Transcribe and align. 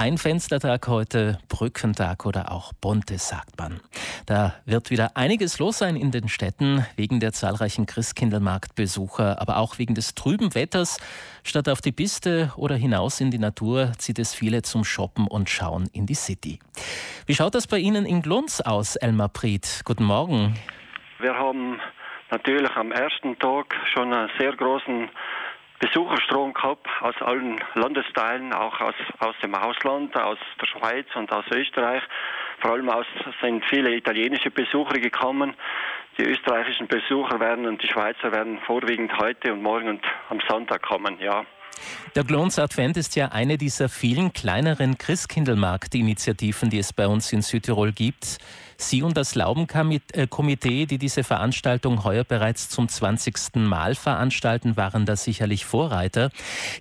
Ein 0.00 0.16
Fenstertag 0.16 0.88
heute, 0.88 1.36
Brückentag 1.50 2.24
oder 2.24 2.52
auch 2.52 2.72
Bunte, 2.72 3.18
sagt 3.18 3.58
man. 3.58 3.82
Da 4.24 4.54
wird 4.64 4.88
wieder 4.88 5.14
einiges 5.14 5.58
los 5.58 5.76
sein 5.76 5.94
in 5.94 6.10
den 6.10 6.30
Städten, 6.30 6.86
wegen 6.96 7.20
der 7.20 7.32
zahlreichen 7.32 7.84
Christkindlmarktbesucher, 7.84 9.38
aber 9.42 9.58
auch 9.58 9.78
wegen 9.78 9.94
des 9.94 10.14
trüben 10.14 10.54
Wetters. 10.54 10.96
Statt 11.44 11.68
auf 11.68 11.82
die 11.82 11.92
Piste 11.92 12.50
oder 12.56 12.76
hinaus 12.76 13.20
in 13.20 13.30
die 13.30 13.38
Natur 13.38 13.92
zieht 13.98 14.18
es 14.18 14.32
viele 14.32 14.62
zum 14.62 14.84
Shoppen 14.84 15.26
und 15.26 15.50
Schauen 15.50 15.86
in 15.92 16.06
die 16.06 16.14
City. 16.14 16.60
Wie 17.26 17.34
schaut 17.34 17.54
das 17.54 17.66
bei 17.66 17.76
Ihnen 17.76 18.06
in 18.06 18.22
Glunz 18.22 18.62
aus, 18.62 18.96
Elmar 18.96 19.28
Priet? 19.28 19.82
Guten 19.84 20.04
Morgen. 20.04 20.54
Wir 21.18 21.34
haben 21.34 21.78
natürlich 22.30 22.74
am 22.74 22.90
ersten 22.90 23.38
Tag 23.38 23.74
schon 23.92 24.14
einen 24.14 24.30
sehr 24.38 24.56
großen 24.56 25.10
Besucherstrom 25.80 26.52
gehabt 26.52 26.86
aus 27.00 27.14
allen 27.22 27.58
Landesteilen, 27.74 28.52
auch 28.52 28.80
aus, 28.80 28.94
aus 29.18 29.34
dem 29.42 29.54
Ausland, 29.54 30.14
aus 30.14 30.38
der 30.60 30.66
Schweiz 30.66 31.06
und 31.14 31.32
aus 31.32 31.46
Österreich. 31.50 32.02
Vor 32.60 32.72
allem 32.72 32.90
aus, 32.90 33.06
sind 33.40 33.64
viele 33.64 33.94
italienische 33.94 34.50
Besucher 34.50 34.98
gekommen. 35.00 35.54
Die 36.18 36.24
österreichischen 36.24 36.86
Besucher 36.86 37.40
werden 37.40 37.66
und 37.66 37.82
die 37.82 37.88
Schweizer 37.88 38.30
werden 38.30 38.60
vorwiegend 38.66 39.16
heute 39.18 39.54
und 39.54 39.62
morgen 39.62 39.88
und 39.88 40.04
am 40.28 40.40
Sonntag 40.46 40.82
kommen, 40.82 41.18
ja. 41.18 41.46
Der 42.14 42.24
Glons 42.24 42.58
Advent 42.58 42.96
ist 42.96 43.16
ja 43.16 43.28
eine 43.28 43.58
dieser 43.58 43.88
vielen 43.88 44.32
kleineren 44.32 44.98
Christkindlmarkt-Initiativen, 44.98 46.70
die 46.70 46.78
es 46.78 46.92
bei 46.92 47.06
uns 47.06 47.32
in 47.32 47.42
Südtirol 47.42 47.92
gibt. 47.92 48.38
Sie 48.76 49.02
und 49.02 49.16
das 49.16 49.34
Laubenkomitee, 49.34 50.86
die 50.86 50.98
diese 50.98 51.22
Veranstaltung 51.22 52.02
heuer 52.02 52.24
bereits 52.24 52.68
zum 52.68 52.88
20. 52.88 53.56
Mal 53.56 53.94
veranstalten, 53.94 54.76
waren 54.76 55.06
da 55.06 55.16
sicherlich 55.16 55.66
Vorreiter. 55.66 56.30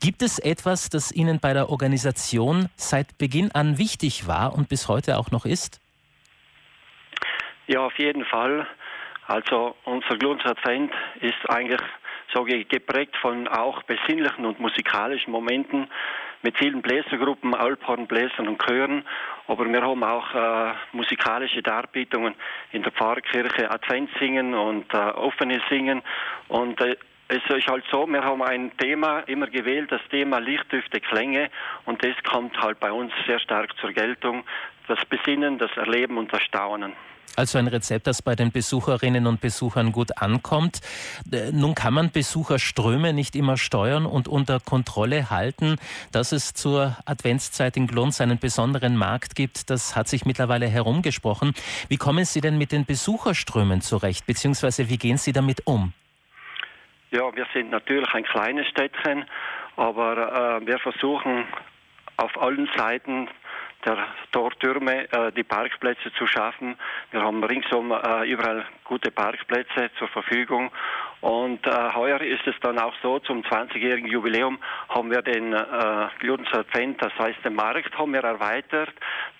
Gibt 0.00 0.22
es 0.22 0.38
etwas, 0.38 0.90
das 0.90 1.12
Ihnen 1.12 1.38
bei 1.38 1.52
der 1.52 1.70
Organisation 1.70 2.68
seit 2.76 3.16
Beginn 3.16 3.52
an 3.52 3.78
wichtig 3.78 4.26
war 4.26 4.54
und 4.54 4.68
bis 4.68 4.88
heute 4.88 5.18
auch 5.18 5.30
noch 5.30 5.46
ist? 5.46 5.80
Ja, 7.66 7.80
auf 7.80 7.98
jeden 7.98 8.24
Fall. 8.24 8.66
Also 9.26 9.74
unser 9.84 10.16
Glunz 10.18 10.44
Advent 10.44 10.92
ist 11.20 11.48
eigentlich 11.48 11.80
so 12.34 12.44
geprägt 12.44 13.16
von 13.16 13.48
auch 13.48 13.82
besinnlichen 13.84 14.44
und 14.44 14.60
musikalischen 14.60 15.32
Momenten 15.32 15.88
mit 16.42 16.58
vielen 16.58 16.82
Bläsergruppen, 16.82 17.54
Alphornbläsern 17.54 18.48
und 18.48 18.62
Chören. 18.62 19.04
Aber 19.46 19.66
wir 19.66 19.80
haben 19.80 20.04
auch 20.04 20.34
äh, 20.34 20.74
musikalische 20.92 21.62
Darbietungen 21.62 22.34
in 22.72 22.82
der 22.82 22.92
Pfarrkirche, 22.92 23.70
Adventssingen 23.70 24.54
und 24.54 24.92
äh, 24.92 24.96
offene 24.96 25.62
Singen. 25.70 26.02
Und 26.48 26.80
äh, 26.82 26.96
es 27.28 27.42
ist 27.48 27.66
halt 27.66 27.84
so, 27.90 28.06
wir 28.06 28.22
haben 28.22 28.42
ein 28.42 28.70
Thema 28.76 29.20
immer 29.20 29.46
gewählt, 29.46 29.90
das 29.90 30.02
Thema 30.10 30.38
Lichtdüfte, 30.38 31.00
Klänge. 31.00 31.50
Und 31.86 32.04
das 32.04 32.14
kommt 32.28 32.56
halt 32.60 32.78
bei 32.80 32.92
uns 32.92 33.12
sehr 33.26 33.38
stark 33.40 33.70
zur 33.80 33.92
Geltung. 33.92 34.44
Das 34.88 34.98
Besinnen, 35.06 35.58
das 35.58 35.70
Erleben 35.76 36.18
und 36.18 36.32
das 36.32 36.42
Staunen. 36.42 36.92
Also 37.36 37.58
ein 37.58 37.66
Rezept, 37.66 38.06
das 38.06 38.22
bei 38.22 38.36
den 38.36 38.52
Besucherinnen 38.52 39.26
und 39.26 39.40
Besuchern 39.40 39.90
gut 39.90 40.18
ankommt. 40.18 40.80
Äh, 41.32 41.50
nun 41.50 41.74
kann 41.74 41.94
man 41.94 42.10
Besucherströme 42.10 43.12
nicht 43.12 43.34
immer 43.34 43.56
steuern 43.56 44.06
und 44.06 44.28
unter 44.28 44.60
Kontrolle 44.60 45.30
halten. 45.30 45.76
Dass 46.12 46.30
es 46.30 46.52
zur 46.52 46.96
Adventszeit 47.06 47.76
in 47.76 47.86
Glunz 47.86 48.20
einen 48.20 48.38
besonderen 48.38 48.96
Markt 48.96 49.34
gibt, 49.34 49.70
das 49.70 49.96
hat 49.96 50.06
sich 50.06 50.26
mittlerweile 50.26 50.68
herumgesprochen. 50.68 51.54
Wie 51.88 51.96
kommen 51.96 52.24
Sie 52.24 52.40
denn 52.40 52.58
mit 52.58 52.70
den 52.70 52.84
Besucherströmen 52.84 53.80
zurecht, 53.80 54.26
beziehungsweise 54.26 54.88
wie 54.88 54.98
gehen 54.98 55.16
Sie 55.16 55.32
damit 55.32 55.66
um? 55.66 55.92
Ja, 57.14 57.32
wir 57.32 57.46
sind 57.54 57.70
natürlich 57.70 58.12
ein 58.12 58.24
kleines 58.24 58.66
Städtchen, 58.66 59.24
aber 59.76 60.58
äh, 60.62 60.66
wir 60.66 60.80
versuchen 60.80 61.46
auf 62.16 62.42
allen 62.42 62.68
Seiten 62.76 63.28
der 63.84 63.98
Tortürme 64.32 65.08
äh, 65.12 65.30
die 65.30 65.44
Parkplätze 65.44 66.12
zu 66.18 66.26
schaffen. 66.26 66.76
Wir 67.12 67.22
haben 67.22 67.44
ringsum 67.44 67.92
äh, 67.92 68.28
überall 68.28 68.66
gute 68.82 69.12
Parkplätze 69.12 69.92
zur 69.96 70.08
Verfügung. 70.08 70.72
Und 71.20 71.64
äh, 71.68 71.70
heuer 71.94 72.20
ist 72.20 72.48
es 72.48 72.56
dann 72.62 72.80
auch 72.80 72.94
so, 73.00 73.20
zum 73.20 73.42
20-jährigen 73.42 74.10
Jubiläum 74.10 74.58
haben 74.88 75.12
wir 75.12 75.22
den 75.22 75.52
äh, 75.52 76.08
Glunzer 76.18 76.58
Advent, 76.58 77.00
das 77.00 77.16
heißt 77.16 77.44
den 77.44 77.54
Markt, 77.54 77.96
haben 77.96 78.12
wir 78.12 78.24
erweitert 78.24 78.92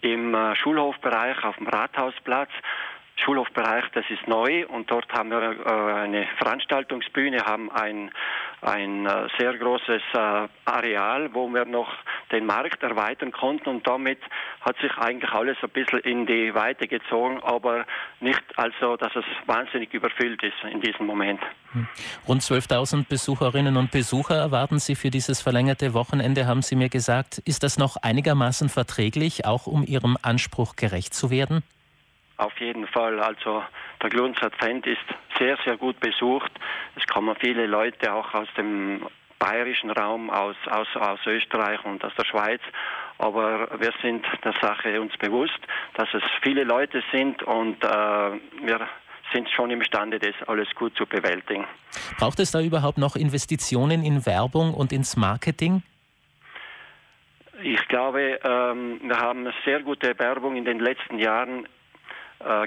im 0.00 0.34
äh, 0.34 0.56
Schulhofbereich 0.56 1.44
auf 1.44 1.56
dem 1.56 1.66
Rathausplatz. 1.66 2.50
Schulhofbereich, 3.24 3.84
das 3.94 4.04
ist 4.10 4.26
neu 4.28 4.66
und 4.66 4.90
dort 4.90 5.10
haben 5.12 5.30
wir 5.30 5.42
äh, 5.42 6.02
eine 6.02 6.26
Veranstaltungsbühne, 6.38 7.44
haben 7.44 7.70
ein, 7.70 8.10
ein 8.62 9.06
äh, 9.06 9.28
sehr 9.38 9.54
großes 9.54 10.02
äh, 10.14 10.48
Areal, 10.64 11.34
wo 11.34 11.48
wir 11.48 11.64
noch 11.64 11.92
den 12.30 12.46
Markt 12.46 12.82
erweitern 12.82 13.32
konnten 13.32 13.68
und 13.68 13.86
damit 13.86 14.18
hat 14.60 14.76
sich 14.80 14.92
eigentlich 14.98 15.30
alles 15.32 15.56
ein 15.62 15.70
bisschen 15.70 16.00
in 16.00 16.26
die 16.26 16.54
Weite 16.54 16.86
gezogen, 16.86 17.40
aber 17.42 17.86
nicht 18.20 18.42
also, 18.56 18.96
dass 18.96 19.14
es 19.16 19.24
wahnsinnig 19.46 19.92
überfüllt 19.92 20.42
ist 20.42 20.56
in 20.70 20.80
diesem 20.80 21.06
Moment. 21.06 21.40
Hm. 21.72 21.86
Rund 22.26 22.42
12.000 22.42 23.08
Besucherinnen 23.08 23.76
und 23.76 23.90
Besucher 23.90 24.36
erwarten 24.36 24.78
Sie 24.78 24.94
für 24.94 25.10
dieses 25.10 25.40
verlängerte 25.40 25.92
Wochenende, 25.92 26.46
haben 26.46 26.62
Sie 26.62 26.76
mir 26.76 26.88
gesagt. 26.88 27.38
Ist 27.38 27.62
das 27.62 27.78
noch 27.78 27.96
einigermaßen 27.96 28.68
verträglich, 28.68 29.44
auch 29.44 29.66
um 29.66 29.84
Ihrem 29.84 30.16
Anspruch 30.22 30.76
gerecht 30.76 31.14
zu 31.14 31.30
werden? 31.30 31.62
Auf 32.38 32.56
jeden 32.60 32.86
Fall. 32.86 33.20
Also 33.20 33.64
der 34.00 34.10
Glunz 34.10 34.40
Advent 34.40 34.86
ist 34.86 35.04
sehr, 35.38 35.58
sehr 35.64 35.76
gut 35.76 35.98
besucht. 36.00 36.50
Es 36.96 37.06
kommen 37.06 37.36
viele 37.40 37.66
Leute 37.66 38.12
auch 38.12 38.32
aus 38.32 38.48
dem 38.56 39.04
bayerischen 39.40 39.90
Raum, 39.90 40.30
aus, 40.30 40.56
aus, 40.70 40.86
aus 40.96 41.18
Österreich 41.26 41.84
und 41.84 42.04
aus 42.04 42.12
der 42.16 42.24
Schweiz. 42.24 42.60
Aber 43.18 43.68
wir 43.80 43.92
sind 44.02 44.24
der 44.44 44.54
Sache 44.60 45.00
uns 45.00 45.16
bewusst, 45.16 45.58
dass 45.94 46.08
es 46.14 46.22
viele 46.42 46.62
Leute 46.62 47.02
sind 47.12 47.42
und 47.42 47.82
äh, 47.82 47.88
wir 47.88 48.88
sind 49.32 49.48
schon 49.50 49.70
imstande, 49.70 50.20
das 50.20 50.34
alles 50.46 50.68
gut 50.76 50.96
zu 50.96 51.06
bewältigen. 51.06 51.66
Braucht 52.18 52.38
es 52.38 52.52
da 52.52 52.60
überhaupt 52.60 52.98
noch 52.98 53.16
Investitionen 53.16 54.04
in 54.04 54.24
Werbung 54.24 54.74
und 54.74 54.92
ins 54.92 55.16
Marketing? 55.16 55.82
Ich 57.62 57.88
glaube, 57.88 58.38
ähm, 58.44 59.00
wir 59.02 59.18
haben 59.18 59.52
sehr 59.64 59.80
gute 59.82 60.16
Werbung 60.18 60.54
in 60.54 60.64
den 60.64 60.78
letzten 60.78 61.18
Jahren 61.18 61.66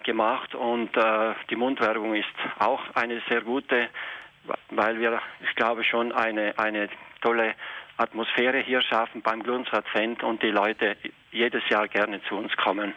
gemacht 0.03 0.53
und 0.55 0.95
äh, 0.97 1.33
die 1.49 1.55
Mundwerbung 1.55 2.15
ist 2.15 2.27
auch 2.59 2.81
eine 2.95 3.21
sehr 3.29 3.41
gute, 3.41 3.89
weil 4.69 4.99
wir, 4.99 5.21
ich 5.41 5.55
glaube, 5.55 5.83
schon 5.83 6.11
eine, 6.11 6.57
eine 6.57 6.89
tolle 7.21 7.55
Atmosphäre 7.97 8.59
hier 8.59 8.81
schaffen 8.81 9.21
beim 9.21 9.43
Glunz-Advent 9.43 10.23
und 10.23 10.41
die 10.41 10.51
Leute 10.51 10.97
jedes 11.31 11.67
Jahr 11.69 11.87
gerne 11.87 12.21
zu 12.23 12.35
uns 12.35 12.55
kommen. 12.57 12.93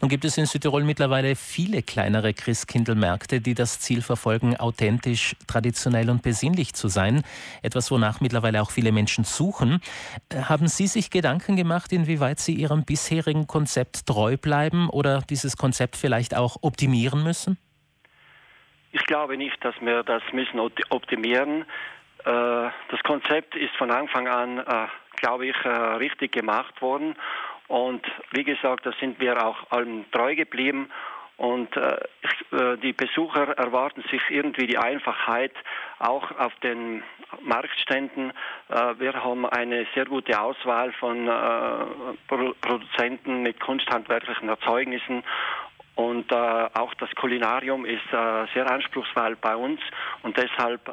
Nun 0.00 0.08
gibt 0.08 0.24
es 0.24 0.38
in 0.38 0.46
Südtirol 0.46 0.84
mittlerweile 0.84 1.36
viele 1.36 1.82
kleinere 1.82 2.34
Christkindlmärkte, 2.34 3.40
die 3.40 3.54
das 3.54 3.80
Ziel 3.80 4.02
verfolgen, 4.02 4.56
authentisch, 4.56 5.36
traditionell 5.46 6.10
und 6.10 6.22
besinnlich 6.22 6.74
zu 6.74 6.88
sein. 6.88 7.22
Etwas, 7.62 7.90
wonach 7.90 8.20
mittlerweile 8.20 8.62
auch 8.62 8.70
viele 8.70 8.92
Menschen 8.92 9.24
suchen. 9.24 9.80
Äh, 10.28 10.42
haben 10.42 10.68
Sie 10.68 10.86
sich 10.86 11.10
Gedanken 11.10 11.56
gemacht, 11.56 11.92
inwieweit 11.92 12.38
Sie 12.38 12.54
Ihrem 12.54 12.84
bisherigen 12.84 13.46
Konzept 13.46 14.06
treu 14.06 14.36
bleiben 14.36 14.88
oder 14.88 15.22
dieses 15.28 15.56
Konzept 15.56 15.96
vielleicht 15.96 16.36
auch 16.36 16.56
optimieren 16.62 17.22
müssen? 17.22 17.58
Ich 18.92 19.04
glaube 19.06 19.36
nicht, 19.36 19.64
dass 19.64 19.74
wir 19.80 20.02
das 20.02 20.22
müssen 20.32 20.60
optimieren. 20.90 21.62
Äh, 22.24 22.24
das 22.24 23.02
Konzept 23.04 23.56
ist 23.56 23.74
von 23.76 23.90
Anfang 23.90 24.28
an, 24.28 24.58
äh, 24.58 24.86
glaube 25.16 25.46
ich, 25.46 25.54
richtig 25.64 26.32
gemacht 26.32 26.82
worden 26.82 27.14
und 27.72 28.04
wie 28.32 28.44
gesagt, 28.44 28.84
da 28.84 28.92
sind 29.00 29.18
wir 29.18 29.42
auch 29.46 29.70
allen 29.70 30.04
treu 30.12 30.34
geblieben. 30.36 30.90
Und 31.38 31.74
äh, 31.74 31.96
äh, 32.50 32.76
die 32.76 32.92
Besucher 32.92 33.56
erwarten 33.56 34.04
sich 34.10 34.20
irgendwie 34.28 34.66
die 34.66 34.76
Einfachheit 34.76 35.52
auch 35.98 36.30
auf 36.38 36.54
den 36.56 37.02
Marktständen. 37.40 38.34
Äh, 38.68 38.98
wir 38.98 39.24
haben 39.24 39.46
eine 39.46 39.86
sehr 39.94 40.04
gute 40.04 40.38
Auswahl 40.38 40.92
von 40.92 41.26
äh, 41.26 41.30
Pro 42.28 42.52
Produzenten 42.60 43.42
mit 43.42 43.58
kunsthandwerklichen 43.58 44.50
Erzeugnissen. 44.50 45.24
Und 45.94 46.30
äh, 46.30 46.34
auch 46.34 46.92
das 47.00 47.08
Kulinarium 47.14 47.86
ist 47.86 48.12
äh, 48.12 48.46
sehr 48.52 48.70
anspruchsvoll 48.70 49.36
bei 49.36 49.56
uns. 49.56 49.80
Und 50.22 50.36
deshalb 50.36 50.90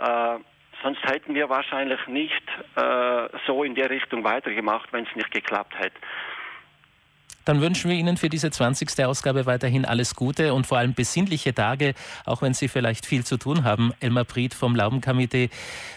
Sonst 0.82 1.04
hätten 1.04 1.36
wir 1.36 1.50
wahrscheinlich 1.50 2.00
nicht 2.08 2.44
äh, 2.78 3.28
so 3.46 3.64
in 3.64 3.76
der 3.76 3.90
Richtung 3.90 4.24
weitergemacht, 4.24 4.94
wenn 4.94 5.06
es 5.06 5.16
nicht 5.16 5.32
geklappt 5.32 5.78
hätte. 5.78 5.98
Dann 7.46 7.62
wünschen 7.62 7.90
wir 7.90 7.98
Ihnen 7.98 8.18
für 8.18 8.30
diese 8.30 8.52
20. 8.52 9.06
Ausgabe 9.06 9.46
weiterhin 9.46 9.86
alles 9.86 10.16
Gute 10.16 10.54
und 10.54 10.68
vor 10.68 10.78
allem 10.78 10.94
besinnliche 10.94 11.54
Tage, 11.54 11.94
auch 12.26 12.42
wenn 12.42 12.54
Sie 12.54 12.68
vielleicht 12.68 13.06
viel 13.06 13.26
zu 13.26 13.38
tun 13.38 13.64
haben. 13.64 13.94
Elmar 14.00 14.26
Priet 14.26 14.54
vom 14.54 14.76
Laubenkomitee, 14.76 15.50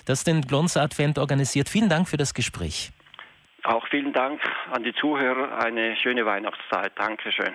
das 0.06 0.24
den 0.24 0.42
Glons 0.42 0.76
Advent 0.76 1.18
organisiert. 1.18 1.68
Vielen 1.68 1.88
Dank 1.88 2.08
für 2.08 2.16
das 2.16 2.34
Gespräch. 2.34 2.90
Auch 3.64 3.86
vielen 3.88 4.12
Dank 4.12 4.40
an 4.72 4.82
die 4.82 4.94
Zuhörer. 4.94 5.58
Eine 5.64 5.96
schöne 5.96 6.26
Weihnachtszeit. 6.26 6.92
Dankeschön. 6.96 7.52